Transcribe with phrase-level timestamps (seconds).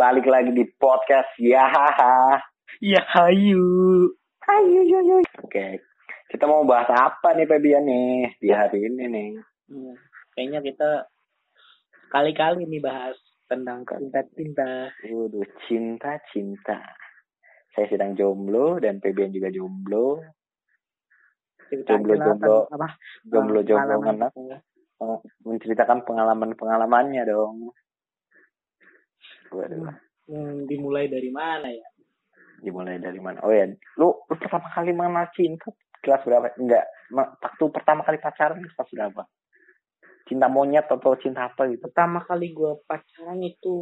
[0.00, 2.40] balik lagi di podcast ya haha.
[2.80, 4.08] Ya hayu.
[4.48, 5.18] Hayu yu yu.
[5.44, 5.84] Oke,
[6.32, 9.30] kita mau bahas apa nih Febian nih di hari ini nih?
[9.68, 9.92] Hmm,
[10.32, 11.04] kayaknya kita
[12.08, 13.12] kali-kali nih bahas
[13.44, 14.88] tentang cinta-cinta.
[15.04, 16.80] Waduh, cinta cinta.
[17.76, 20.24] Saya sedang jomblo dan Febian juga jomblo.
[21.68, 22.72] Jomblo-jomblo.
[22.72, 22.88] apa?
[23.28, 24.58] Jomblo-jomblo Pengalaman anak kita.
[24.96, 27.76] Peng- menceritakan pengalaman-pengalamannya dong.
[29.50, 29.94] Waduh,
[30.30, 31.86] Hmm, dimulai dari mana ya?
[32.62, 33.42] dimulai dari mana?
[33.42, 33.66] Oh ya,
[33.98, 35.72] lu, lu pertama kali mengenal cinta
[36.04, 36.54] kelas berapa?
[36.54, 39.22] Enggak, waktu pertama kali pacaran kelas berapa?
[40.28, 41.82] Cinta monyet atau cinta apa gitu?
[41.82, 43.74] Pertama kali gue pacaran itu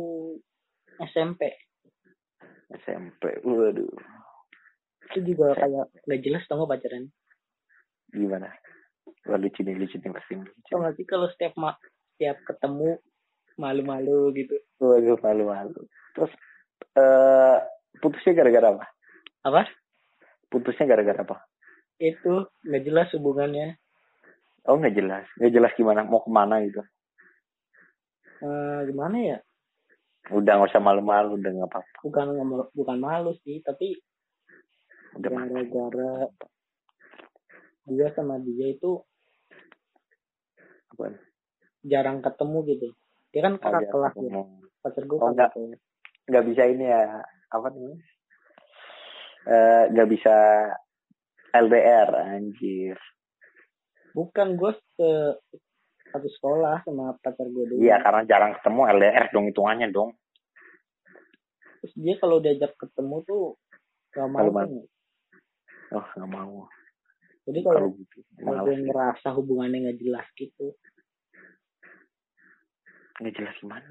[1.04, 1.52] SMP.
[2.80, 3.44] SMP.
[3.44, 3.92] Waduh,
[5.12, 7.12] Itu juga kayak gak jelas tau gak pacaran.
[8.08, 8.48] gimana?
[9.28, 10.32] Wah, lucu nih, lucu nih pasti.
[10.38, 10.70] Lucu.
[10.70, 11.76] Tau gak sih kalau setiap ma
[12.16, 12.96] setiap ketemu
[13.58, 14.54] malu-malu gitu.
[14.78, 15.76] Waduh, malu-malu.
[16.14, 16.32] Terus,
[16.94, 17.58] eh
[17.98, 18.84] putusnya gara-gara apa?
[19.44, 19.62] Apa?
[20.48, 21.36] Putusnya gara-gara apa?
[21.98, 23.74] Itu gak jelas hubungannya.
[24.68, 25.24] Oh, nggak jelas.
[25.40, 26.84] Nggak jelas gimana, mau ke mana gitu.
[28.44, 29.38] Eh, gimana ya?
[30.30, 31.98] Udah nggak usah malu-malu, udah nggak apa-apa.
[32.04, 32.26] Bukan
[32.76, 33.96] bukan malu sih, tapi
[35.18, 36.28] gara-gara
[37.88, 39.00] dia sama dia itu
[40.92, 41.16] Apaan?
[41.80, 42.88] jarang ketemu gitu.
[43.28, 44.42] Dia kan Oh, kakak biar kelas ya.
[44.78, 45.80] Pacar gue Oh, kakak kelas.
[46.24, 47.02] nggak bisa ini ya
[47.48, 47.98] apa namanya
[49.44, 50.34] Eh, nggak bisa
[51.50, 52.96] LDR anjir
[54.10, 55.08] Bukan gue se
[56.08, 57.78] satu sekolah sama pacar gue dulu.
[57.78, 60.10] iya karena jarang ketemu LDR dong hitungannya dong
[61.78, 63.44] Terus dia kalau diajak ketemu tuh
[64.10, 64.48] gak mau.
[64.50, 64.68] Kan.
[65.90, 66.64] oh nggak mau
[67.44, 68.18] Jadi kalau kalau gitu
[68.66, 70.76] gue ngerasa hubungannya gak jelas gitu.
[73.18, 73.86] Nggak jelas gimana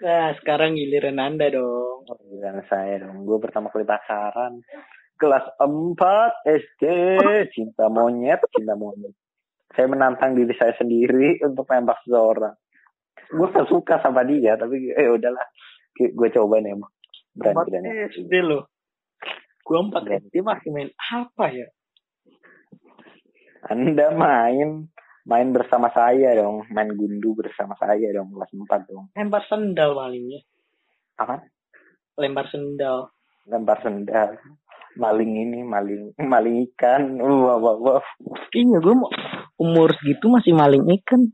[0.00, 2.08] Nah sekarang giliran anda dong.
[2.08, 4.64] oh, gimana saya dong gue pertama kali pacaran
[5.20, 6.00] kelas 4
[6.48, 6.84] SD
[7.52, 9.12] cinta monyet cinta monyet
[9.76, 12.56] saya menantang diri saya sendiri untuk nembak seseorang
[13.28, 15.44] gue gak suka sama dia tapi eh udahlah
[15.94, 16.88] gue coba nih emang
[17.36, 18.62] berani Empat berani SD loh.
[19.62, 20.02] Gue empat.
[20.08, 21.68] SD masih main apa ya?
[23.70, 24.88] Anda main
[25.28, 29.04] main bersama saya dong, main gundu bersama saya dong kelas 4 dong.
[29.12, 30.40] Lempar sendal malingnya.
[31.20, 31.44] Apa?
[32.16, 33.12] Lempar sendal.
[33.44, 34.40] Lempar sendal.
[34.96, 37.20] Maling ini, maling maling ikan.
[37.20, 38.04] Uh, wah, wah, wah.
[38.56, 39.10] Iya gue mau
[39.60, 41.28] umur segitu masih maling ikan.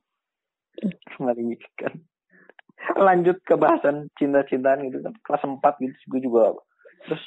[1.24, 2.04] Maling ikan.
[3.00, 5.14] Lanjut ke bahasan cinta-cintaan gitu kan.
[5.24, 6.52] Kelas 4 gitu gue juga.
[7.08, 7.24] Terus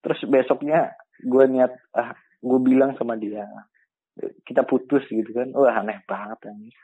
[0.00, 3.42] terus besoknya gue niat ah gue bilang sama dia
[4.44, 5.52] kita putus gitu kan.
[5.52, 6.76] Wah aneh banget anjir.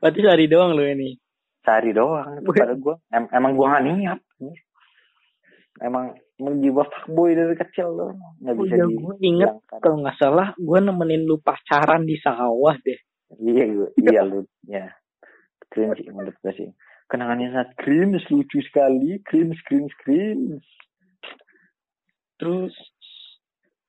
[0.00, 1.14] Berarti sehari doang lo ini.
[1.62, 4.18] sehari doang itu pada gue em- emang gue gak niat
[5.78, 6.10] emang
[6.42, 8.10] emang jiwa fuckboy dari kecil loh
[8.42, 12.74] nggak Oh bisa di gue inget kalau nggak salah gue nemenin lu pacaran di sawah
[12.82, 12.98] deh.
[13.38, 14.90] iya gue iya lu ya.
[15.70, 16.68] Cringe sih menurut gue sih.
[17.06, 19.22] Kenangannya sangat cringe lucu sekali.
[19.24, 20.60] Cringe cringe cringe
[22.36, 22.74] Terus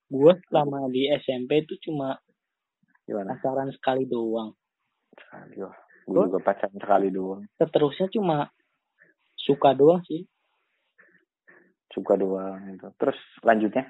[0.08, 2.22] gue selama di SMP itu cuma
[3.08, 3.36] gimana?
[3.38, 4.56] Pacaran sekali doang.
[5.60, 7.44] wah gue juga pacaran sekali doang.
[7.56, 8.38] Seterusnya cuma
[9.38, 10.24] suka doang sih.
[11.94, 12.90] suka doang gitu.
[12.98, 13.86] Terus lanjutnya?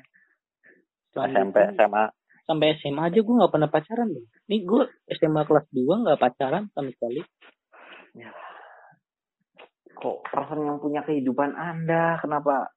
[1.15, 2.03] SMP SMA
[2.43, 4.27] sampai SMA aja gue nggak pernah pacaran loh.
[4.51, 4.83] Nih gue
[5.15, 7.21] SMA kelas 2 nggak pacaran sama sekali.
[10.03, 12.75] kok perasaan yang punya kehidupan anda kenapa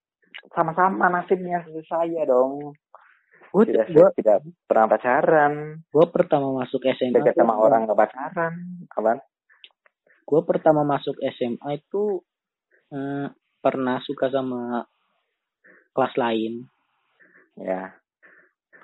[0.55, 2.71] sama-sama nasibnya seperti saya dong
[3.53, 5.53] Gue tidak gue tidak pernah pacaran
[5.83, 8.55] gue pertama masuk SMA tuh- sama orang nggak pacaran
[8.91, 9.23] apa
[10.27, 12.21] gue pertama masuk SMA itu
[12.91, 13.27] eh,
[13.59, 14.85] pernah suka sama
[15.91, 16.53] kelas lain.
[17.57, 17.89] ya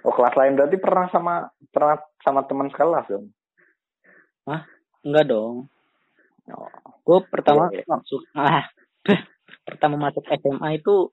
[0.02, 1.34] oh kelas lain berarti pernah sama
[1.68, 3.26] pernah sama teman sekelas dong
[5.02, 5.66] Enggak dong.
[6.54, 6.70] oh,
[7.02, 7.90] Gue pertama Iya, iya.
[7.90, 8.64] masuk ah
[9.66, 11.10] pertama masuk SMA itu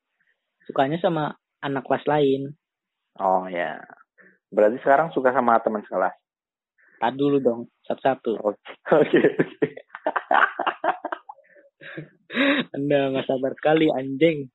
[0.66, 2.54] sukanya sama anak kelas lain.
[3.18, 3.82] Oh ya
[4.54, 6.14] berarti sekarang suka sama teman sekelas
[7.00, 8.36] Tadi dulu dong, satu-satu.
[8.44, 8.60] oke
[8.92, 9.56] oke oke.
[12.76, 14.52] Anda nggak sabar sekali anjing.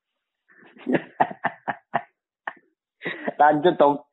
[3.41, 4.05] lanjut dong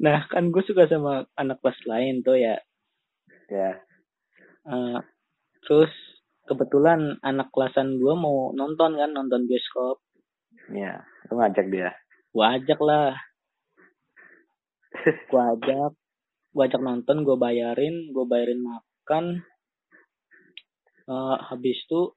[0.00, 2.56] Nah kan gue suka sama anak kelas lain tuh ya.
[3.52, 3.76] ya
[4.62, 4.98] Eh,
[5.66, 5.90] terus
[6.46, 9.98] kebetulan anak kelasan gue mau nonton kan nonton bioskop.
[10.70, 11.90] ya lu ngajak dia
[12.32, 13.12] Gue ajak lah.
[15.30, 15.92] Gue ajak.
[16.52, 19.40] Gue ajak nonton, gue bayarin, gue bayarin makan.
[21.08, 22.12] Eh, habis itu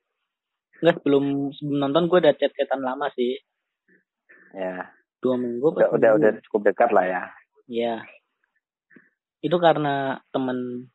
[0.84, 3.40] Enggak sebelum sebelum nonton gue udah chat-chatan lama sih.
[4.52, 4.92] Ya.
[5.24, 5.72] Dua minggu.
[5.72, 6.20] Udah, udah, seminggu.
[6.20, 7.24] udah cukup dekat lah ya.
[7.72, 7.96] Ya.
[9.40, 10.92] Itu karena temen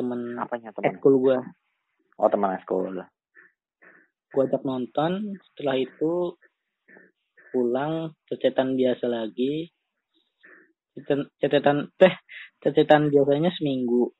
[0.00, 0.96] temen Apanya teman?
[0.96, 1.38] ekskul gue.
[2.16, 3.06] Oh teman sekolah.
[4.32, 5.36] Gue ajak nonton.
[5.52, 6.40] Setelah itu
[7.52, 9.68] pulang cecetan biasa lagi.
[11.38, 12.14] Cecetan teh
[12.58, 14.10] cecetan biasanya seminggu.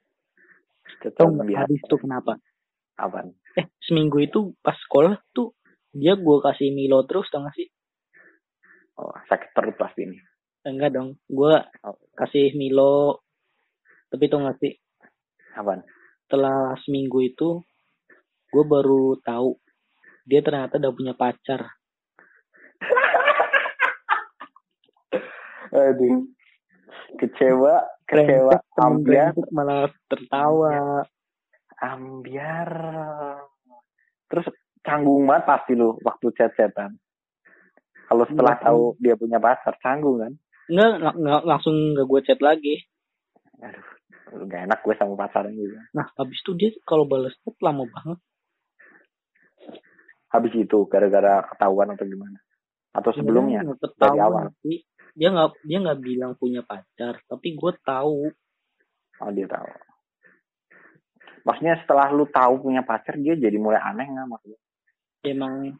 [1.02, 1.58] Nggak biasa.
[1.64, 2.32] habis itu kenapa?
[2.98, 3.34] Apaan?
[3.54, 5.54] Eh seminggu itu pas sekolah tuh
[5.90, 7.66] dia gue kasih Milo terus tau gak sih?
[8.98, 10.18] Oh, sakit perut pasti ini.
[10.66, 11.18] Enggak dong.
[11.24, 11.96] Gue Oh.
[12.14, 13.22] kasih Milo.
[14.10, 14.74] Tapi tau gak sih?
[15.54, 15.86] Apaan?
[16.26, 17.62] Setelah seminggu itu
[18.48, 19.56] gue baru tahu
[20.26, 21.78] dia ternyata udah punya pacar.
[25.72, 26.26] Aduh.
[27.16, 27.74] Kecewa,
[28.04, 31.06] kecewa, ambiar, malah tertawa.
[31.78, 32.70] ambiar.
[34.28, 34.46] Terus
[34.84, 37.00] canggung banget pasti lu waktu chat-chatan.
[38.08, 40.32] Kalau setelah Iya, tahu dia punya pacar, canggung kan?
[40.68, 42.76] Nggak, nggak langsung nggak gue chat lagi.
[43.60, 43.84] Aduh,
[44.48, 45.76] gak enak gue sama pacarnya gitu.
[45.92, 48.18] Nah, habis itu dia kalau balas chat lama banget.
[50.28, 52.38] Habis itu gara-gara ketahuan atau gimana?
[52.92, 53.64] Atau sebelumnya?
[53.64, 54.52] Nggak dari awal?
[54.60, 54.87] sih.
[55.18, 58.30] Dia nggak dia nggak bilang punya pacar, tapi gue tahu.
[59.18, 59.66] Oh dia tahu.
[61.42, 64.60] Maksudnya setelah lu tahu punya pacar dia jadi mulai aneh nggak maksudnya?
[65.26, 65.74] Emang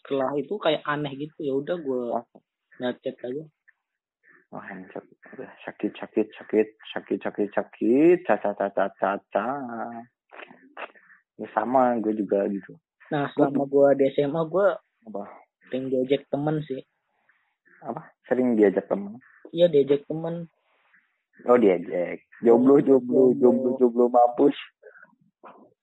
[0.00, 2.24] setelah itu kayak aneh gitu ya udah gue Oh,
[2.80, 3.44] nggak chat aja.
[4.48, 5.16] wah yang sakit,
[5.64, 9.48] sakit sakit sakit sakit sakit sakit caca caca caca.
[11.36, 12.76] Ya sama gue juga gitu.
[13.08, 14.68] Nah, selama gue di SMA gue
[15.08, 15.24] Apa?
[15.68, 16.80] sering diajak temen sih.
[17.82, 18.02] Apa?
[18.26, 19.18] Sering diajak temen.
[19.50, 20.46] Iya diajak temen.
[21.44, 22.22] Oh diajak.
[22.40, 24.54] Jomblo jomblo jomblo jomblo mampus.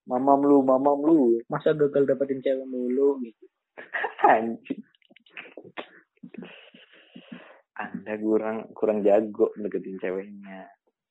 [0.07, 1.19] Mamam lu, mamam lu.
[1.51, 3.45] Masa gagal dapetin cewek mulu gitu.
[4.25, 4.81] Anjing.
[7.75, 10.67] Anda kurang kurang jago deketin ceweknya.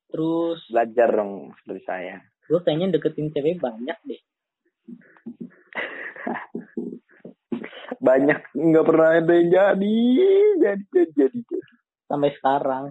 [0.09, 2.17] Terus Belajar dong seperti saya.
[2.49, 4.21] gue kayaknya deketin cewek banyak deh.
[7.97, 10.01] Banyak nggak pernah ada yang jadi,
[10.61, 11.69] jadi, jadi, jadi, jadi.
[12.09, 12.85] Sampai sekarang.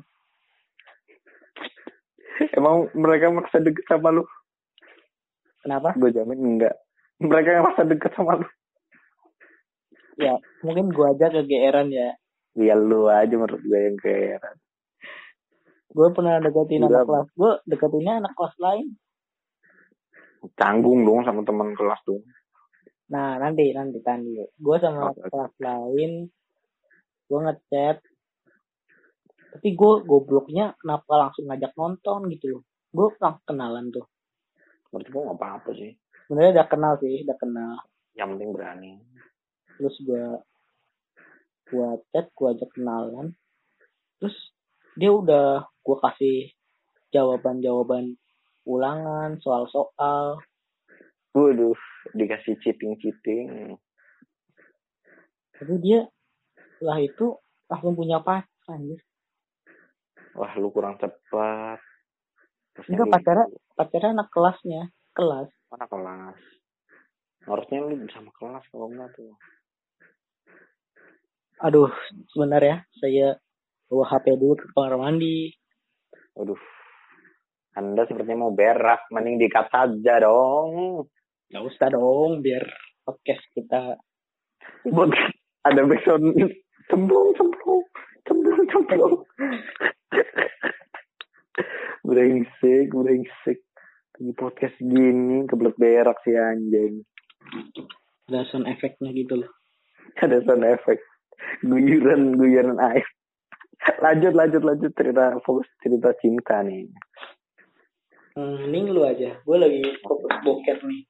[2.54, 4.26] Emang mereka maksa deket sama lu?
[5.62, 5.94] Kenapa?
[5.98, 6.76] Gue jamin enggak.
[7.18, 8.48] Mereka yang maksa deket sama lu.
[10.18, 10.34] Ya
[10.66, 12.18] mungkin gue aja kegeeran ya.
[12.58, 14.42] Ya lu aja menurut gue yang kayak
[15.94, 17.28] Gue pernah deketin Gila, anak kelas.
[17.38, 18.88] Gue deketinnya anak kelas lain.
[20.56, 22.22] canggung dong sama teman kelas dong.
[23.08, 24.36] Nah nanti nanti tadi.
[24.56, 25.28] Gue sama oke.
[25.32, 26.12] kelas lain.
[27.28, 27.98] Gue ngechat.
[29.58, 32.64] Tapi gue gobloknya kenapa langsung ngajak nonton gitu loh.
[32.92, 34.06] Gue langsung kenalan tuh.
[34.92, 35.92] Menurut gue nggak apa-apa sih.
[36.28, 37.76] Sebenarnya udah kenal sih, udah kenal.
[38.16, 38.94] Yang penting berani.
[39.80, 40.26] Terus gue
[41.68, 43.36] gue chat, gue ajak kenalan.
[44.20, 44.36] Terus
[45.00, 46.38] dia udah gue kasih
[47.16, 48.20] jawaban-jawaban
[48.68, 50.44] ulangan, soal-soal.
[51.32, 51.78] Waduh,
[52.14, 53.76] dikasih cheating-cheating.
[55.58, 56.06] Tapi dia
[56.78, 57.34] setelah itu
[57.66, 59.02] langsung punya pacar anjir.
[60.38, 61.82] Wah, lu kurang cepat.
[62.78, 64.82] Terus Enggak, pacarnya- Pacarnya anak kelasnya,
[65.14, 65.50] kelas.
[65.74, 66.38] Mana kelas?
[67.46, 69.34] Harusnya lu sama kelas kalau enggak tuh.
[71.66, 71.90] Aduh,
[72.30, 72.86] sebentar ya.
[73.02, 73.38] Saya
[73.90, 75.50] bawa HP dulu ke kamar mandi.
[76.38, 76.60] Waduh.
[77.74, 79.10] Anda sepertinya mau berak.
[79.10, 81.06] Mending dikat saja dong.
[81.48, 82.68] Gak usah dong, biar
[83.08, 83.96] podcast kita.
[84.84, 85.16] Buat
[85.64, 86.36] ada backsound
[86.92, 87.84] cemplung, cemplung,
[88.28, 89.16] cemplung, cemplung.
[92.04, 93.60] brengsek, brengsek.
[94.20, 97.08] Di podcast gini kebelet berak si anjing.
[98.28, 99.52] Ada sound efeknya gitu loh.
[100.20, 101.00] Ada sound efek.
[101.64, 103.08] Guyuran, guyuran air.
[104.04, 106.92] lanjut, lanjut, lanjut cerita fokus cerita cinta nih.
[108.36, 109.40] Hmm, mending lu aja.
[109.48, 111.08] Gue lagi fokus boker nih.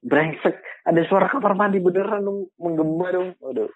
[0.00, 0.56] Brengsek,
[0.88, 3.36] ada suara kamar mandi beneran dong, menggema dong.
[3.44, 3.68] Aduh.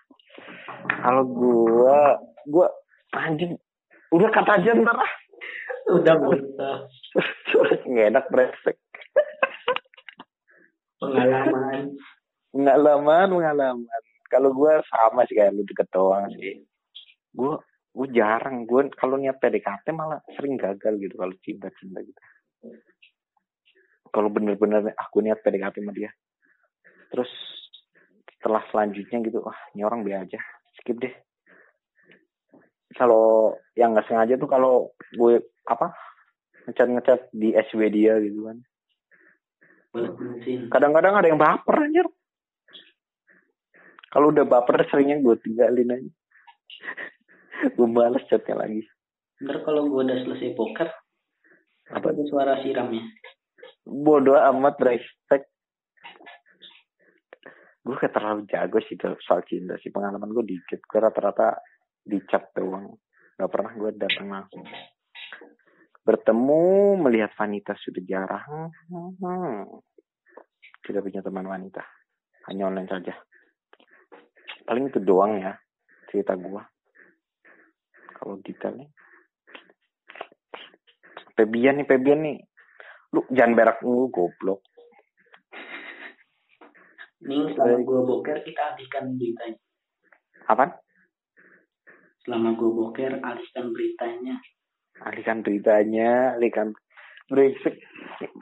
[1.04, 2.16] Kalau gua,
[2.48, 2.72] gua
[3.12, 3.60] anjing,
[4.08, 5.12] udah kata aja ntar ah.
[5.92, 6.16] Udah.
[7.52, 8.76] Suara nggak enak brengsek.
[10.96, 11.92] Pengalaman.
[12.56, 14.02] Pengalaman, pengalaman.
[14.32, 16.64] Kalau gua sama sih kayak lu deket doang sih.
[17.36, 17.60] Gua,
[17.92, 18.64] gua jarang.
[18.64, 22.20] Gua kalau niat PDKT malah sering gagal gitu kalau cinta-cinta gitu.
[24.14, 26.14] Kalau bener-bener aku niat PDKT sama dia.
[27.10, 27.30] Terus
[28.38, 30.40] setelah selanjutnya gitu, wah ini orang biasa aja.
[30.78, 31.14] Skip deh.
[32.94, 35.90] Kalau yang nggak sengaja tuh kalau gue apa
[36.70, 38.62] ngecat-ngecat di SW dia gitu kan.
[40.70, 42.06] Kadang-kadang ada yang baper anjir.
[44.14, 46.10] Kalau udah baper seringnya gue tinggalin aja.
[47.74, 48.86] gue balas chatnya lagi.
[49.42, 50.86] Ntar kalau gue udah selesai poker,
[51.90, 53.02] apa ada suara siramnya?
[53.84, 55.52] Bodoh amat respect.
[57.84, 59.92] Gue kayak terlalu jago sih tuh soal cinta sih.
[59.92, 60.80] Pengalaman gue dikit.
[60.88, 61.60] Gue rata-rata
[62.00, 62.96] dicap doang.
[63.36, 64.64] Gak pernah gue datang langsung.
[66.04, 68.72] Bertemu, melihat wanita sudah jarang.
[68.88, 69.68] Hmm.
[70.84, 71.84] Tidak punya teman wanita.
[72.48, 73.12] Hanya online saja.
[74.64, 75.52] Paling itu doang ya
[76.08, 76.62] cerita gue.
[78.16, 78.88] Kalau detailnya.
[81.34, 82.38] Pebian nih, Pebian nih.
[83.14, 84.58] Lu jangan berak mulu, goblok.
[87.22, 89.56] Ning, selama gue boker, kita alihkan beritanya.
[90.44, 90.70] Apaan?
[92.26, 94.34] Selama gue boker, alihkan beritanya.
[94.94, 96.70] alihkan beritanya, alihkan
[97.26, 97.78] brengsek.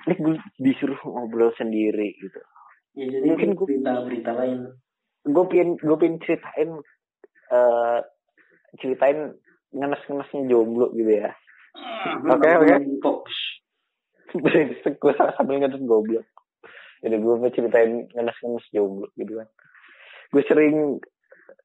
[0.05, 2.41] Ini gue disuruh ngobrol sendiri gitu.
[2.93, 4.59] Ya, jadi Mungkin gua- berita-berita lain.
[5.25, 6.71] Gue pengen gue pengen ceritain
[7.52, 8.00] eh
[8.81, 9.19] ceritain
[9.73, 11.33] ngenes-ngenesnya jomblo gitu ya.
[12.29, 12.75] Oke, oke.
[14.37, 16.27] Brengsek gue sambil ngenes goblok.
[17.03, 19.49] Jadi gue mau ceritain ngenes-ngenes jomblo gitu kan.
[20.31, 21.03] Gue sering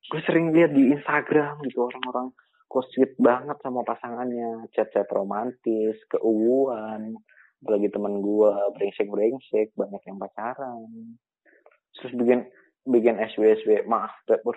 [0.08, 2.32] gue sering lihat di Instagram gitu orang-orang
[2.68, 7.16] kok sweet banget sama pasangannya, chat-chat romantis, keuuan,
[7.64, 11.16] apalagi teman gue brengsek-brengsek, banyak yang pacaran.
[11.96, 12.40] Terus bikin
[12.88, 14.56] bikin SW-SW, maaf, aduh,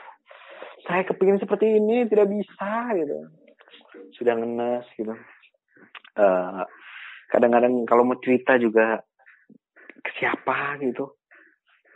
[0.87, 3.17] saya kepingin seperti ini, tidak bisa gitu.
[4.19, 5.15] Sudah ngenes gitu.
[6.19, 6.63] Eh,
[7.31, 9.01] kadang-kadang kalau mau cerita juga
[10.03, 11.15] ke siapa gitu.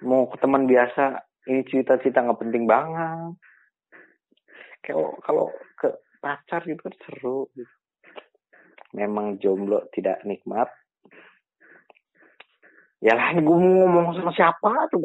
[0.06, 3.34] Mau ke teman biasa, ini cerita-cerita nggak penting banget.
[4.84, 5.46] Kalau kalau
[5.80, 5.90] ke
[6.22, 7.74] pacar gitu kan seru gitu.
[8.94, 10.70] Memang jomblo tidak nikmat.
[13.02, 15.04] Ya lah, ini gue mau ngomong sama siapa tuh?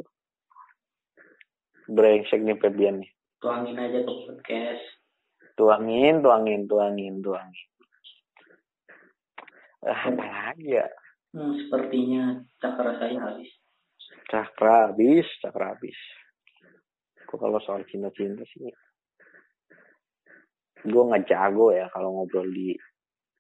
[1.89, 3.11] Brengsek nih Febian nih.
[3.41, 4.85] Tuangin aja ke podcast.
[5.57, 7.67] Tuangin, tuangin, tuangin, tuangin.
[9.79, 10.87] Ah, apa lagi ya?
[11.31, 13.49] Hmm, sepertinya cakra saya habis.
[14.27, 15.95] Cakra habis, cakra habis.
[17.29, 18.67] Kok kalau soal cinta-cinta sih,
[20.83, 22.73] gue nggak jago ya kalau ngobrol di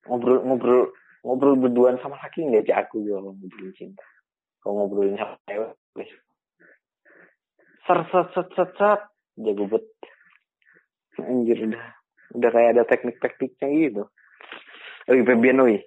[0.05, 0.81] ngobrol ngobrol
[1.23, 4.05] ngobrol berduaan sama laki nggak jago gue kalau ngobrolin cinta.
[4.61, 5.73] Kalau ngobrolin sama cewek.
[7.83, 9.01] Ser set set set set,
[9.35, 9.87] jago bet.
[11.19, 11.85] Anjir udah
[12.37, 14.03] udah kayak ada teknik-tekniknya gitu.
[15.09, 15.81] Oi, Febian, oi.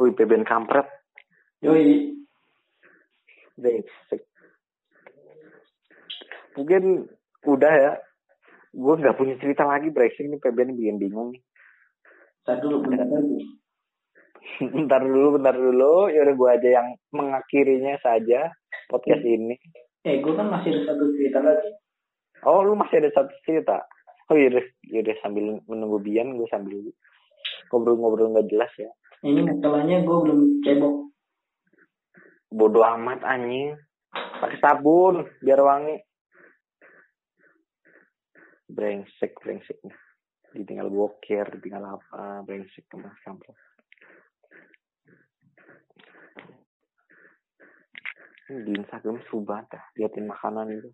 [0.00, 0.88] Oi, Febian kampret.
[1.60, 2.16] Yoi.
[3.60, 4.24] Brengsek.
[6.56, 7.04] Mungkin
[7.44, 7.92] udah ya.
[8.72, 11.42] Gue nggak punya cerita lagi brengsek ini ini bikin bingung nih.
[12.48, 13.44] Tadi dulu bentar lagi.
[14.80, 16.08] bentar dulu, bentar dulu.
[16.08, 18.48] Ya udah gue aja yang mengakhirinya saja
[18.88, 19.60] podcast ini.
[20.08, 21.76] Eh, gue kan masih ada satu cerita lagi.
[22.48, 23.84] Oh, lu masih ada satu cerita?
[24.32, 26.88] Oh iya, yaudah sambil menunggu Bian, gue sambil
[27.68, 28.88] ngobrol-ngobrol nggak jelas ya.
[29.20, 30.96] Ini masalahnya gue belum cebok.
[32.48, 33.76] Bodoh amat anjing.
[34.10, 36.00] Pakai sabun biar wangi.
[38.64, 39.76] Brengsek, brengsek.
[40.56, 43.54] Ditinggal boker, ditinggal apa, brengsek mas kampret.
[48.50, 50.90] Di Instagram banget dah, liatin makanan itu.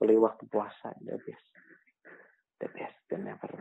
[0.00, 1.46] Boleh waktu puasa, the best.
[2.56, 3.52] The best than ever.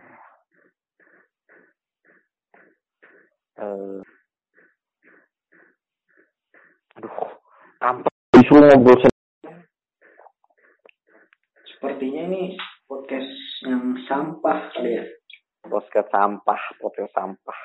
[3.59, 3.99] Eh,
[6.95, 7.15] aduh,
[7.83, 8.15] kampret.
[8.31, 9.11] Disuruh ngobrol.
[11.67, 12.55] Sepertinya ini
[12.87, 13.27] podcast
[13.67, 15.03] yang sampah kali ya.
[15.67, 17.59] Podcast sampah, podcast sampah.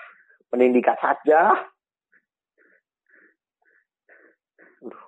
[0.51, 1.63] Mending dikat saja.
[4.83, 5.07] Aduh.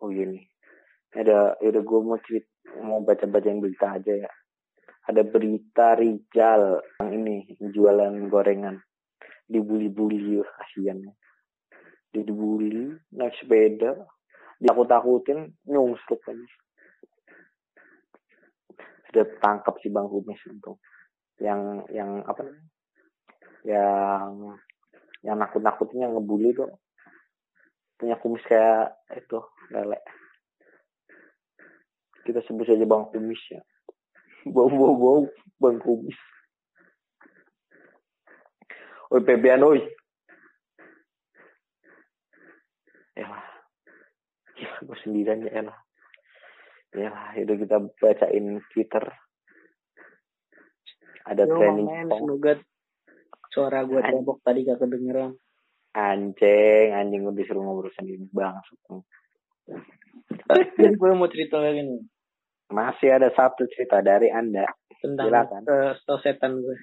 [0.00, 0.48] Oh iya nih.
[1.12, 2.48] Ada, udah gue mau cerita,
[2.80, 4.32] mau baca-baca yang berita aja ya.
[5.12, 8.80] Ada berita Rijal yang ini jualan gorengan
[9.50, 11.02] dibully-bully kasihan.
[12.14, 13.98] Dia dibully naik sepeda
[14.62, 16.46] ditakut-takutin nyungsruk aja.
[19.10, 20.78] Sudah tangkap si bang Kumis untung.
[21.42, 22.70] Yang yang apa namanya?
[23.66, 24.30] Yang
[25.26, 26.70] yang nakut-nakutin yang ngebully tuh
[28.00, 29.40] punya kumis kayak itu
[29.72, 30.00] lele.
[32.24, 33.60] Kita sebut saja bang kumis ya.
[34.48, 35.20] Bau bau bau
[35.60, 36.16] bang kumis
[39.10, 39.80] oi pebean oi
[43.18, 43.44] elah
[44.56, 45.78] ya gue sendirian ya elah
[46.90, 49.04] ya itu kita bacain twitter.
[51.20, 52.52] Ada Yo, men, song semoga
[53.54, 55.36] suara gue cebok tadi gak kedengeran.
[55.94, 58.58] anjing anjing gue disuruh ngobrol sendiri bang
[60.78, 62.02] Jadi gue mau cerita lagi nih
[62.70, 64.66] Masih ada satu cerita dari Anda.
[65.02, 65.62] tentang Silakan.
[65.66, 66.76] uh, setan gue.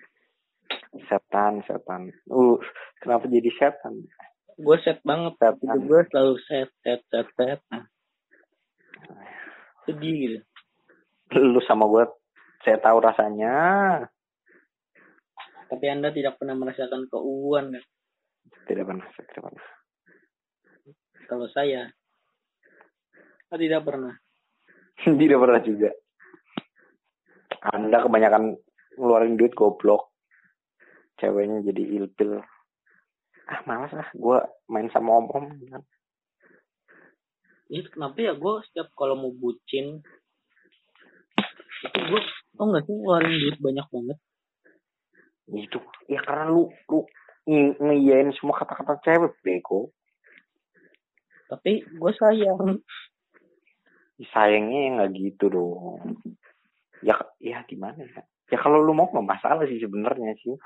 [1.07, 2.11] Setan, setan.
[2.31, 2.55] Uh,
[3.03, 4.07] kenapa jadi setan?
[4.57, 5.35] Gue set banget.
[5.37, 5.77] Setan.
[5.83, 7.59] gue selalu set, set, set, set.
[7.69, 7.85] Nah.
[9.85, 10.37] Sedih gitu.
[11.35, 12.07] Lu sama gue,
[12.63, 13.55] saya tahu rasanya.
[15.67, 17.83] Tapi anda tidak pernah merasakan keuuan kan?
[18.67, 19.65] Tidak pernah, saya tidak pernah.
[21.27, 21.81] Kalau saya,
[23.51, 24.15] saya tidak pernah.
[25.19, 25.89] tidak pernah juga.
[27.67, 28.43] Anda kebanyakan
[28.95, 30.06] ngeluarin duit goblok.
[31.17, 32.41] Ceweknya jadi ilpil.
[33.47, 34.07] Ah, malas lah.
[34.13, 34.37] Gue
[34.69, 35.49] main sama om-om.
[35.71, 35.83] kan.
[37.67, 39.99] Itu kenapa ya gue setiap kalau mau bucin,
[41.83, 42.21] itu gue,
[42.63, 44.17] oh nggak sih ngeluarin duit banyak banget.
[45.51, 45.79] Itu.
[46.07, 47.03] Ya karena lu, lu
[47.81, 49.91] ngeyain semua kata-kata cewek, bego.
[51.51, 52.79] Tapi gue sayang.
[54.33, 56.17] sayangnya ya nggak gitu dong
[57.05, 60.57] ya ya gimana ya ya kalau lu mau nggak masalah sih sebenarnya sih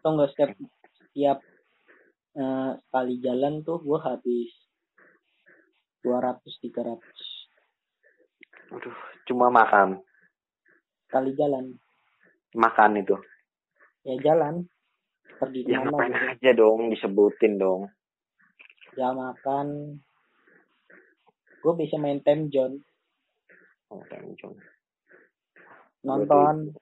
[0.00, 0.50] Tau nggak setiap
[0.98, 1.38] setiap
[2.38, 4.50] eh, sekali jalan tuh gue habis
[6.06, 6.98] 200 300
[8.68, 10.00] aduh cuma makan?
[11.08, 11.72] Sekali jalan.
[12.52, 13.16] Makan itu?
[14.04, 14.68] Ya jalan.
[15.40, 16.28] Pergi ya ngapain gitu.
[16.36, 17.88] aja dong disebutin dong.
[18.92, 19.96] Ya makan.
[21.64, 22.84] Gue bisa main time zone.
[23.88, 24.04] Oh,
[26.04, 26.76] nonton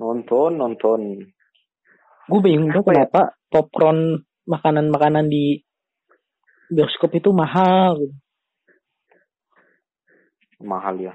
[0.00, 1.00] nonton nonton.
[2.26, 3.06] Gue bingung tuh ya?
[3.06, 5.62] kenapa popcorn makanan-makanan di
[6.66, 8.16] bioskop itu mahal gitu.
[10.66, 11.14] mahal ya.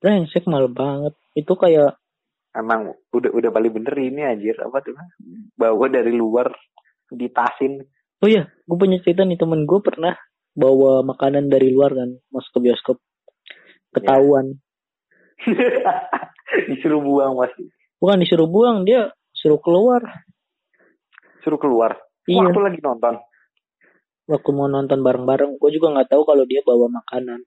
[0.00, 1.14] Brengsek mahal banget.
[1.36, 2.00] Itu kayak
[2.56, 4.56] emang udah udah paling bener ini anjir.
[4.58, 4.96] Apa tuh?
[5.54, 6.50] Bawa dari luar
[7.06, 7.78] ditasin
[8.18, 9.38] oh ya gue punya cerita nih.
[9.38, 10.16] Temen gue pernah
[10.56, 12.98] bawa makanan dari luar kan masuk ke bioskop.
[13.92, 14.58] Ketahuan.
[16.72, 20.02] Disuruh buang pasti bukan disuruh buang dia suruh keluar
[21.44, 23.14] suruh keluar iya waktu lagi nonton
[24.26, 27.40] waktu mau nonton bareng-bareng gue juga nggak tahu kalau dia bawa makanan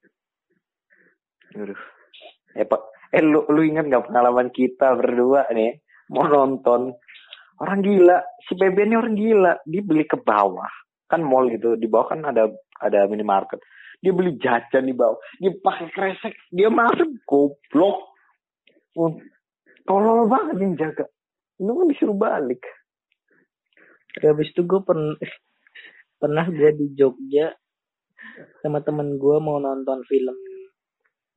[1.58, 1.80] Aduh.
[2.54, 2.82] Eh, Pak.
[3.10, 5.82] Eh, lu, lu ingat nggak pengalaman kita berdua nih?
[6.14, 6.94] Mau nonton.
[7.58, 8.22] Orang gila.
[8.46, 9.54] Si Bebe ini orang gila.
[9.66, 10.70] Dia beli ke bawah.
[11.10, 11.74] Kan mall gitu.
[11.74, 13.58] Di bawah kan ada ada minimarket.
[14.00, 15.18] Dia beli jajan di bawah.
[15.42, 16.34] Dia pakai kresek.
[16.54, 17.10] Dia masuk.
[17.26, 18.14] Goblok.
[19.90, 21.10] Tolol banget yang jaga.
[21.58, 22.62] Lu kan disuruh balik.
[24.22, 25.18] Ya, habis itu gue pernah
[26.20, 27.56] pernah gue di Jogja
[28.60, 30.36] sama temen gue mau nonton film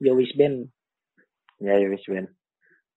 [0.02, 0.66] Yowis Band
[1.62, 2.26] Ya, ya wis Ben.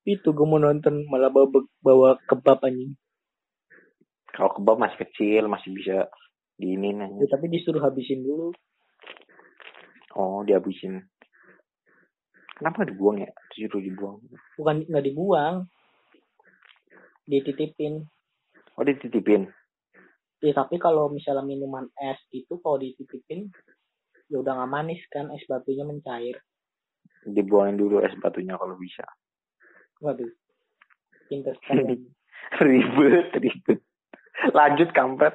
[0.09, 1.53] itu gue mau nonton malah bawa
[1.85, 2.97] bawa kebab anjing
[4.33, 6.09] Kalau kebab masih kecil, masih bisa
[6.57, 8.49] diinin Ya, tapi disuruh habisin dulu
[10.15, 11.03] Oh, dihabisin.
[12.55, 13.29] Kenapa nggak dibuang ya?
[13.51, 14.17] Disuruh dibuang.
[14.55, 15.55] bukan nggak dibuang
[17.25, 18.05] dititipin
[18.75, 19.47] Oh, dititipin.
[20.43, 23.47] ya tapi kalau misalnya minuman es itu kalau dititipin
[24.27, 26.37] ya udah nggak manis kan es batunya mencair
[27.25, 29.01] dibuangin dulu es batunya kalau bisa.
[30.03, 30.27] waduh
[31.31, 31.97] pinter sekali
[32.67, 33.79] ribet, ribet.
[34.53, 35.33] Lanjut kampret.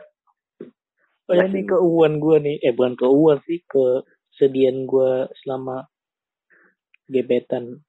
[1.26, 5.88] oh ya ini keuuan gue nih eh bukan keuuan sih kesedihan gue selama
[7.10, 7.82] gebetan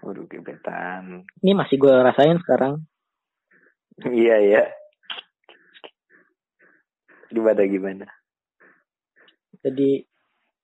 [0.00, 1.28] Waduh, gebetan.
[1.38, 2.80] ini masih gue rasain sekarang
[4.00, 4.62] Iya, iya.
[7.28, 8.06] Gimana, gimana?
[9.60, 10.00] jadi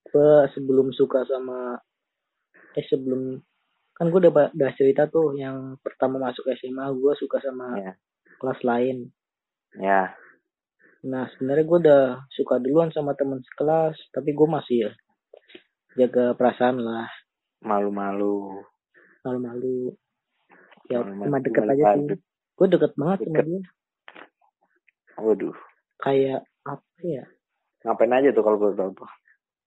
[0.09, 1.77] gue sebelum suka sama
[2.73, 3.37] eh sebelum
[3.93, 7.93] kan gue udah, udah cerita tuh yang pertama masuk SMA gue suka sama Ya.
[8.37, 9.13] kelas lain
[9.77, 10.17] Ya,
[11.03, 14.93] nah sebenarnya gue udah suka duluan sama temen sekelas tapi gue masih ya
[15.99, 17.05] jaga perasaan lah
[17.61, 18.63] malu-malu.
[19.23, 19.95] malu-malu
[20.87, 22.17] ya Malu-malu, cuma deket aja sih malu-malu.
[22.57, 23.45] gue deket banget sama Deket.
[23.45, 23.61] dia
[25.17, 25.57] Waduh,
[25.99, 27.25] kayak apa ya
[27.83, 29.11] ngapain aja tuh kalau boleh tahu tuh?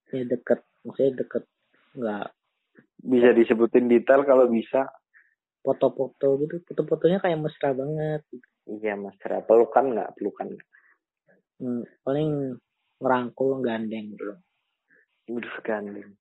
[0.09, 1.43] ya deket maksudnya deket
[1.93, 2.27] nggak
[2.99, 4.85] Bisa disebutin detail kalau bisa.
[5.59, 8.23] foto-foto gitu foto-fotonya kayak mesra banget
[8.63, 9.17] Iya, mas.
[9.17, 10.13] Cara pelukan nggak?
[10.13, 10.47] Pelukan?
[11.57, 12.53] Hmm, paling
[12.97, 14.37] ngerangkul gandeng gitu
[15.27, 16.13] Waduh, gandeng.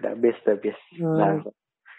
[0.00, 0.82] Udah best, udah best.
[0.96, 1.16] Hmm.
[1.18, 1.32] Nah,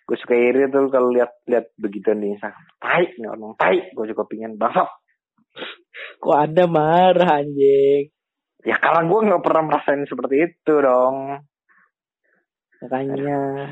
[0.03, 2.65] gue suka iri tuh kalau lihat lihat begitu nih Instagram.
[2.81, 3.77] Tai, nih orang tai.
[3.93, 4.89] Gue juga pingin banget.
[6.17, 8.09] kok ada marah anjing
[8.63, 11.45] Ya karena gue nggak pernah merasain seperti itu dong.
[12.83, 13.71] makanya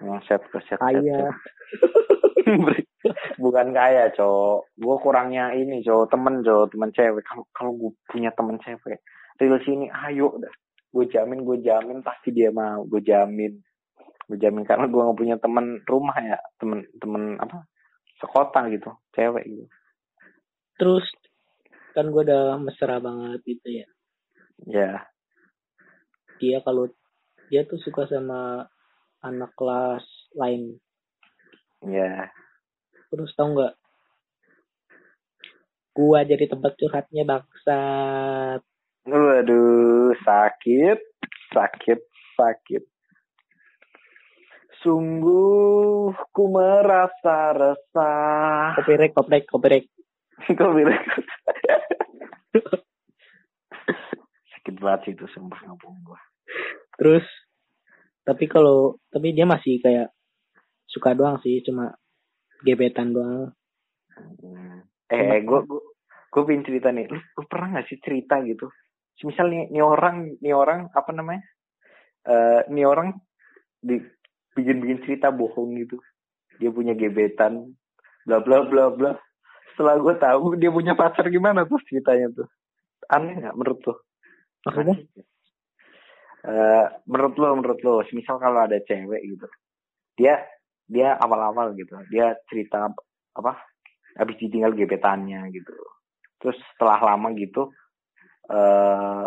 [0.00, 0.42] ke set.
[0.66, 1.30] set, kaya
[3.42, 8.34] bukan kaya cowok gue kurangnya ini cowok temen cowok temen cewek kalau kalau gue punya
[8.34, 8.98] temen cewek
[9.38, 10.54] real sini ayo dah
[10.90, 12.82] gue jamin gue jamin pasti dia mau.
[12.86, 13.58] Gue jamin.
[14.26, 16.38] Gue jamin karena gue gak punya temen rumah ya.
[16.58, 17.66] Temen temen apa?
[18.18, 18.90] Sekota gitu.
[19.14, 19.66] Cewek gitu.
[20.78, 21.06] Terus
[21.94, 23.88] kan gue udah mesra banget gitu ya.
[24.66, 24.92] Ya.
[26.42, 26.90] Dia kalau
[27.50, 28.66] dia tuh suka sama
[29.20, 30.04] anak kelas
[30.38, 30.78] lain.
[31.84, 32.30] Ya.
[33.10, 33.74] Terus tau nggak?
[35.90, 38.62] Gua jadi tempat curhatnya bangsat
[39.08, 40.98] waduh sakit
[41.52, 42.00] sakit
[42.36, 42.82] sakit
[44.80, 49.86] sungguh ku merasa resah copyright copyright copyright
[50.58, 51.04] kok bilang
[54.56, 56.20] sakit banget sih itu sumpah ngomong gua
[56.96, 57.24] terus
[58.24, 60.12] tapi kalau tapi dia masih kayak
[60.88, 61.92] suka doang sih cuma
[62.64, 63.52] gebetan doang
[64.40, 64.84] Hmm.
[65.10, 65.80] Eh, gue gue
[66.30, 67.10] gue pengen cerita nih.
[67.10, 68.70] Lu, lu pernah gak sih cerita gitu?
[69.20, 71.44] Misal nih, nih orang, nih orang apa namanya?
[72.24, 73.16] Eh, nih orang
[73.80, 74.00] di
[74.56, 76.00] bikin-bikin cerita bohong gitu.
[76.60, 77.72] Dia punya gebetan,
[78.24, 79.12] bla bla bla bla.
[79.72, 82.48] Setelah gue tahu dia punya pacar gimana tuh ceritanya tuh?
[83.08, 83.94] Aneh nggak menurut lo?
[84.60, 84.96] maksudnya
[86.40, 89.44] Eh, menurut lo, menurut lo, misal kalau ada cewek gitu,
[90.16, 90.40] dia
[90.88, 92.88] dia awal-awal gitu, dia cerita
[93.36, 93.52] apa?
[94.16, 95.68] Habis ditinggal gebetannya gitu.
[96.40, 97.68] Terus setelah lama gitu,
[98.50, 99.26] eh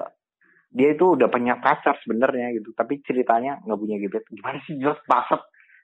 [0.74, 4.24] dia itu udah punya pacar sebenarnya gitu, tapi ceritanya nggak punya gebet.
[4.30, 5.42] Gimana sih jelas basep?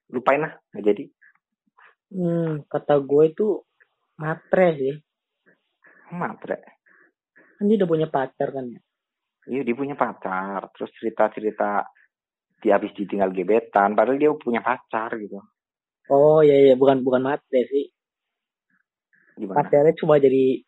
[0.09, 1.03] Lupain lah, nggak jadi.
[2.09, 3.47] hmm, kata gue itu
[4.17, 4.95] matre sih
[6.11, 6.57] Matre.
[7.57, 8.81] kan dia udah punya pacar kan ya
[9.49, 11.69] Iya dia punya pacar, terus cerita-cerita
[12.61, 15.39] dia habis ditinggal gebetan, padahal dia punya pacar gitu.
[16.09, 17.85] oh iya iya bukan bukan matre sih
[19.39, 19.57] Gimana?
[19.63, 20.61] pacarnya cuma jadi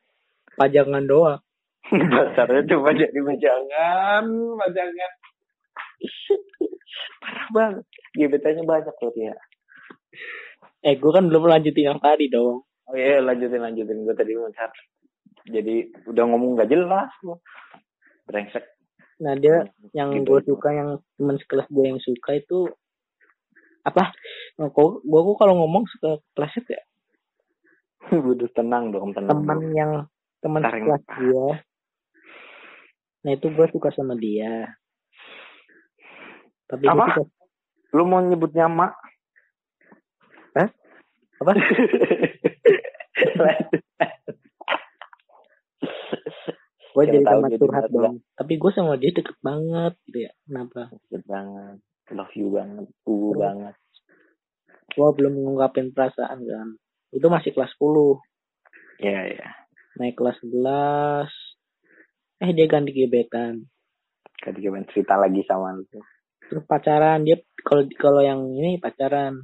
[0.56, 1.40] pajangan doang
[1.92, 4.24] Dasarnya cuma jadi pajangan,
[4.58, 5.12] pajangan.
[7.20, 7.84] Parah banget.
[8.14, 9.36] Gebetannya banyak loh dia.
[10.82, 14.50] eh gue kan belum lanjutin yang tadi dong Oh iya, lanjutin lanjutin gue tadi mau.
[15.44, 15.76] Jadi
[16.06, 17.38] udah ngomong gak jelas gua.
[18.24, 18.66] Brengsek.
[19.18, 20.26] nah dia yang Gitu.
[20.28, 22.66] gue suka yang teman sekelas gue yang suka itu
[23.84, 24.10] apa
[24.58, 26.86] Nah, kok gue kok kalau ngomong suka kelasnya kayak
[28.26, 29.30] Udah tenang dong, tenang.
[29.32, 29.92] teman yang
[30.40, 30.82] teman Tarik.
[30.84, 31.46] kelas gue
[33.22, 34.74] nah itu gue suka sama dia
[36.66, 37.20] tapi Apa?
[37.20, 37.30] suka
[37.92, 38.96] Lu mau nyebutnya mak?
[40.56, 40.70] Hah?
[41.42, 41.52] apa
[46.92, 51.24] gue jadi jadi curhat dong tapi gue sama dia deket banget gitu ya kenapa Sakit
[51.26, 51.78] banget.
[52.12, 52.88] Love you banget.
[53.08, 53.76] Uh banget.
[54.92, 56.68] gue belum mengungkapin perasaan kan
[57.16, 58.20] itu masih kelas 10
[59.02, 59.50] Iya, iya.
[59.98, 61.26] naik kelas 11
[62.42, 63.66] eh dia ganti gebetan
[64.42, 65.86] Tadi gimana cerita lagi sama lu.
[66.50, 69.38] terus pacaran dia kalau kalau yang ini pacaran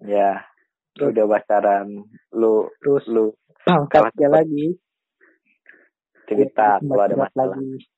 [0.00, 0.44] Ya.
[0.92, 1.16] Terus?
[1.16, 1.86] Udah pacaran.
[2.34, 3.32] Lu, terus lu
[3.64, 4.76] pangkat dia lagi
[6.28, 7.56] cerita kalau ada masalah.
[7.56, 7.88] lagi.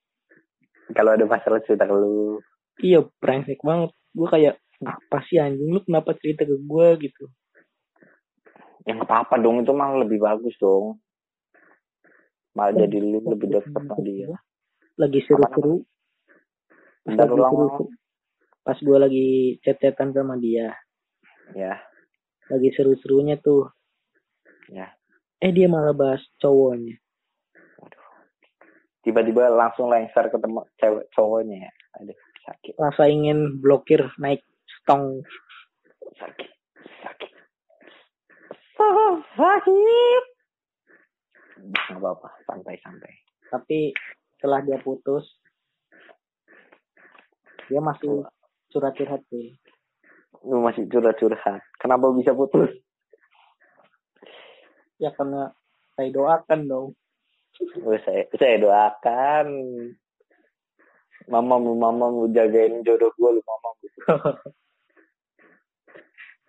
[0.95, 2.39] Kalau ada masalah cerita ke lu.
[2.79, 4.55] iya brengsek banget gue kayak
[4.85, 7.25] apa sih anjing lu kenapa cerita ke gue gitu
[8.85, 11.03] Ya nggak apa-apa dong, itu malah lebih bagus dong.
[12.57, 14.33] Malah Ya, jadi lu lebih dekat sama dia.
[14.97, 15.85] lagi seru-seru
[17.05, 17.85] Bentar lagi seru-seru.
[18.63, 19.27] pas gue lagi
[19.61, 20.73] chat-chatan sama dia
[21.53, 21.79] Ya,
[22.49, 23.69] lagi seru-serunya tuh
[24.67, 24.91] ya.
[25.39, 26.97] eh dia malah bahas cowoknya
[29.01, 31.73] Tiba-tiba langsung lengser ketemu cewek cowoknya ya.
[31.97, 35.23] Aduh, sakit, rasa ingin blokir naik stong
[36.17, 36.51] sakit,
[37.01, 37.31] sakit.
[38.77, 40.25] Oh, sakit.
[41.67, 43.15] Nggak apa-apa, santai-santai.
[43.47, 43.91] tapi
[44.37, 45.25] setelah dia putus
[47.67, 48.23] dia masih
[48.71, 49.55] curhat-curhat sih
[50.47, 51.59] Lu masih curhat-curhat.
[51.77, 52.71] Kenapa bisa putus?
[54.97, 55.51] ya karena
[55.93, 56.89] saya doakan dong
[57.81, 59.49] Oh, saya, saya doakan.
[61.27, 63.69] Mama, mama mau jagain jodoh gue, lu mama.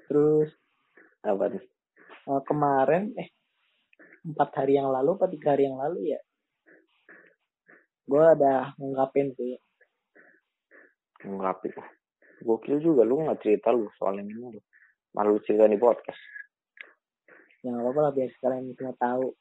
[0.03, 0.51] terus
[1.23, 1.63] Apa nih?
[2.27, 3.31] eh, kemarin eh
[4.25, 6.19] empat hari yang lalu atau tiga hari yang lalu ya
[8.07, 9.59] gue ada ngungkapin sih
[11.17, 11.73] Ngapin.
[12.45, 14.53] Gokil juga lu nggak cerita lu soal ini lu.
[15.17, 16.21] Malah lu cerita di podcast.
[17.65, 19.33] yang apa apa lah biar sekalian semua tahu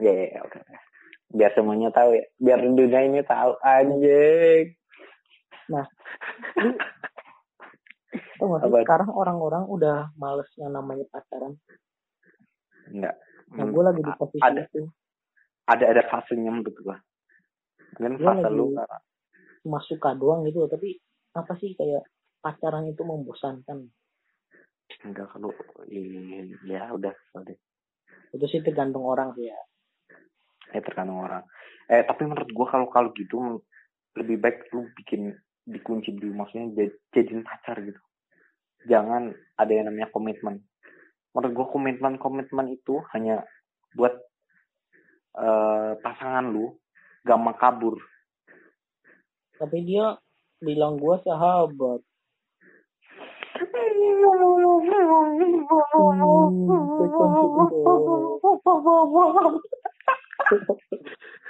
[0.00, 0.56] Ya, ya, ya, oke.
[1.30, 2.24] Biar semuanya tahu ya.
[2.40, 4.72] Biar dunia ini tahu anjing.
[5.68, 5.84] nah
[8.40, 8.80] Apa?
[8.82, 11.60] sekarang orang-orang udah males yang namanya pacaran
[12.88, 13.20] Enggak.
[13.48, 14.84] Nah, gue lagi di posisi ada itu.
[15.64, 16.96] ada ada fasenya menurut gua.
[17.96, 18.98] Mungkin Gua fase lagi- lu karena
[19.58, 20.64] Cuma suka doang gitu.
[20.64, 20.96] Tapi
[21.32, 22.04] apa sih kayak
[22.38, 23.88] pacaran itu membosankan.
[25.04, 25.52] enggak kalau
[26.64, 27.56] ya udah udah
[28.32, 29.58] Itu sih tergantung orang sih ya.
[30.68, 31.44] eh tergantung orang.
[31.86, 33.60] Eh tapi menurut gua kalau kalau gitu
[34.16, 35.32] lebih baik lu bikin
[35.62, 38.00] dikunci dulu maksudnya jad- jadiin pacar gitu.
[38.84, 40.64] Jangan ada yang namanya komitmen.
[41.36, 43.44] Menurut gua komitmen komitmen itu hanya
[43.96, 44.14] buat
[45.38, 46.74] eh pasangan lu
[47.22, 47.96] gampang kabur.
[49.58, 50.14] Tapi dia
[50.62, 52.02] bilang gue sahabat.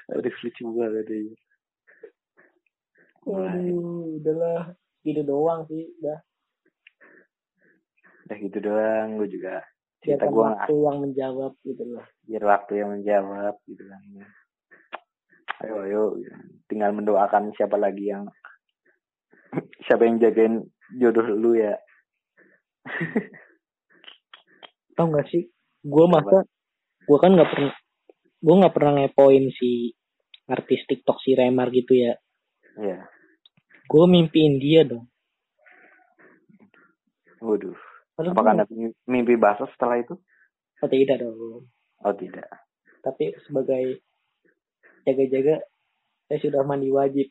[0.08, 1.36] Aduh lucu banget dia.
[3.28, 4.72] Aduh, udahlah.
[5.04, 5.92] Gitu doang sih.
[6.00, 6.18] Udah.
[8.28, 9.64] Udah gitu doang gue juga
[10.04, 12.04] cerita gue waktu yang menjawab gitu loh.
[12.28, 14.02] biar waktu yang menjawab gitu kan
[15.64, 16.02] ayo ayo
[16.68, 18.28] tinggal mendoakan siapa lagi yang
[19.88, 20.68] siapa yang jagain
[21.00, 21.80] jodoh lu ya
[24.98, 25.46] Tau gak sih?
[25.86, 26.42] Gue masa,
[27.06, 27.70] gue kan gak pernah,
[28.42, 29.94] gue gak pernah ngepoin si
[30.50, 32.18] artis TikTok si Remar gitu ya.
[32.82, 33.06] ya
[33.86, 35.06] Gue mimpiin dia dong.
[37.38, 37.78] waduh
[38.18, 38.66] Padahal apakah ada
[39.06, 40.18] mimpi basah setelah itu?
[40.82, 41.70] Oh tidak dong.
[42.02, 42.50] oh tidak.
[42.98, 44.02] Tapi sebagai
[45.06, 45.62] jaga-jaga,
[46.26, 47.30] saya sudah mandi wajib.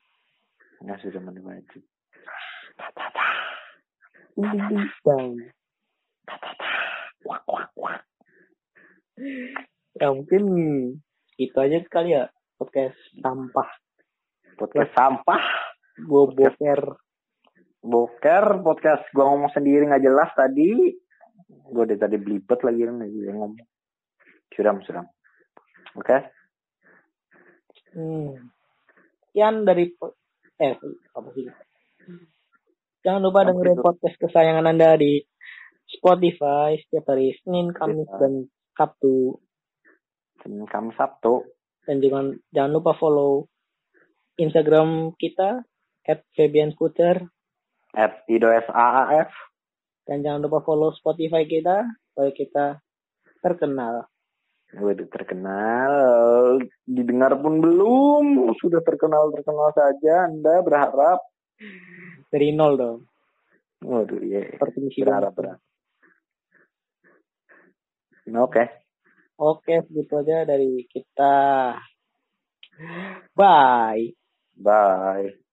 [0.80, 1.84] nggak sudah mandi wajib.
[5.04, 5.36] Bang.
[7.28, 8.08] wak wak wak.
[10.00, 10.44] Ya mungkin
[11.36, 13.70] itu aja sekali ya podcast sampah.
[14.56, 15.44] podcast sampah.
[16.00, 16.32] Gue
[17.88, 18.46] boker.
[18.62, 20.94] podcast gua ngomong sendiri nggak jelas tadi
[21.72, 23.64] gua udah tadi belibet lagi dia ngomong
[24.52, 25.06] suram suram
[25.96, 26.38] oke
[27.98, 28.54] Hmm.
[29.26, 29.90] Sekian dari
[30.62, 30.76] eh
[31.18, 31.50] apa sih?
[33.02, 33.86] Jangan lupa Apa dengerin itu?
[33.86, 35.18] podcast kesayangan Anda di
[35.88, 38.46] Spotify setiap hari Senin, Kamis, dan
[38.76, 39.42] Sabtu.
[40.44, 41.42] Senin Kamis Sabtu
[41.88, 43.48] Dan jangan jangan lupa follow
[44.38, 45.64] Instagram kita
[46.06, 46.76] at Fabian
[47.98, 49.34] at idos AAF
[50.06, 51.84] dan jangan lupa follow Spotify kita
[52.14, 52.66] supaya kita
[53.44, 54.08] terkenal.
[54.78, 55.94] Waduh terkenal.
[56.88, 58.52] Didengar pun belum.
[58.60, 60.32] Sudah terkenal terkenal saja.
[60.32, 61.20] Anda berharap?
[62.32, 63.00] Dari nol dong.
[63.84, 64.48] waduh iya.
[64.56, 65.62] Seperti misi berharap berharap.
[68.28, 68.64] Oke.
[69.38, 71.78] Oke, segitu aja dari kita.
[73.36, 74.12] Bye.
[74.58, 75.48] bye